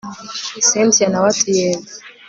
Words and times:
cyntia 0.67 1.07
nawe 1.09 1.27
ati 1.33 1.49
yego 1.57 1.91